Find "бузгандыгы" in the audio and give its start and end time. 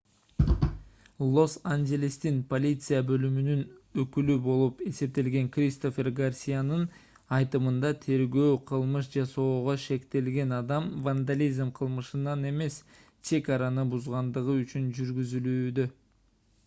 13.93-14.57